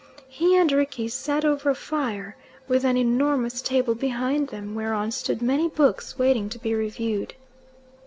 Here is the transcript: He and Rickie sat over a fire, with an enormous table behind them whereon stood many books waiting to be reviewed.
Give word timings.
He 0.29 0.57
and 0.57 0.71
Rickie 0.71 1.09
sat 1.09 1.45
over 1.45 1.69
a 1.69 1.75
fire, 1.75 2.35
with 2.67 2.83
an 2.85 2.97
enormous 2.97 3.61
table 3.61 3.93
behind 3.93 4.47
them 4.47 4.73
whereon 4.73 5.11
stood 5.11 5.43
many 5.43 5.67
books 5.69 6.17
waiting 6.17 6.49
to 6.49 6.57
be 6.57 6.73
reviewed. 6.73 7.35